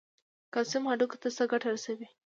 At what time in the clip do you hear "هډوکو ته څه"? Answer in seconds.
0.91-1.43